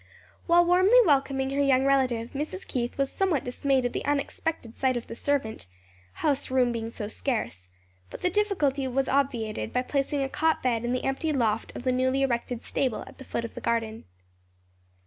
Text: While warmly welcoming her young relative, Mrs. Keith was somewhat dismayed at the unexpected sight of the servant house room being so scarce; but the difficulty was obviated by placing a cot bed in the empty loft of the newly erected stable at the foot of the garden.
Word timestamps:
While 0.47 0.65
warmly 0.65 0.97
welcoming 1.05 1.51
her 1.51 1.61
young 1.61 1.85
relative, 1.85 2.31
Mrs. 2.31 2.65
Keith 2.65 2.97
was 2.97 3.11
somewhat 3.11 3.43
dismayed 3.43 3.85
at 3.85 3.93
the 3.93 4.03
unexpected 4.03 4.75
sight 4.75 4.97
of 4.97 5.05
the 5.05 5.13
servant 5.13 5.67
house 6.25 6.49
room 6.49 6.71
being 6.71 6.89
so 6.89 7.07
scarce; 7.07 7.69
but 8.09 8.21
the 8.23 8.31
difficulty 8.31 8.87
was 8.87 9.07
obviated 9.07 9.71
by 9.71 9.83
placing 9.83 10.23
a 10.23 10.27
cot 10.27 10.63
bed 10.63 10.83
in 10.83 10.91
the 10.91 11.03
empty 11.05 11.31
loft 11.31 11.71
of 11.75 11.83
the 11.83 11.91
newly 11.91 12.23
erected 12.23 12.63
stable 12.63 13.03
at 13.05 13.19
the 13.19 13.23
foot 13.23 13.45
of 13.45 13.53
the 13.53 13.61
garden. 13.61 14.05